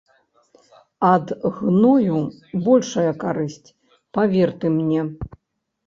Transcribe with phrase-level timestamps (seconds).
[1.09, 1.25] Ад
[1.59, 2.17] гною
[2.71, 3.63] большая карысць,
[4.19, 5.01] павер ты мне.